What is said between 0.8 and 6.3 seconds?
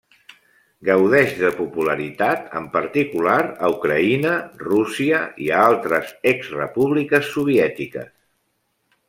Gaudeix de popularitat en particular a Ucraïna, Rússia, i a altres